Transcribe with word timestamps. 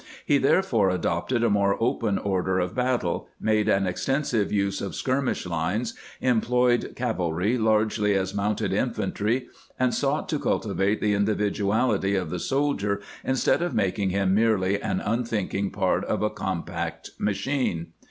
He 0.25 0.39
therefore 0.39 0.89
adopted 0.89 1.43
a 1.43 1.49
more 1.51 1.77
open 1.79 2.17
order 2.17 2.57
of 2.57 2.73
battle, 2.73 3.29
made 3.39 3.69
an 3.69 3.85
extensive 3.85 4.51
use 4.51 4.81
of 4.81 4.95
skirmish 4.95 5.45
lines, 5.45 5.93
employed 6.19 6.93
cavalry 6.95 7.55
largely 7.55 8.15
as 8.15 8.33
mounted 8.33 8.73
infantry, 8.73 9.45
and 9.79 9.93
sought 9.93 10.27
to 10.29 10.39
cultivate 10.39 11.01
the 11.01 11.13
individuality 11.13 12.15
of 12.15 12.31
the 12.31 12.39
soldier 12.39 12.99
instead 13.23 13.61
of 13.61 13.75
making 13.75 14.09
him 14.09 14.33
merely 14.33 14.81
an 14.81 15.01
unthinking 15.01 15.69
part 15.69 16.03
of 16.05 16.23
a 16.23 16.31
compact 16.31 17.11
machine. 17.19 17.93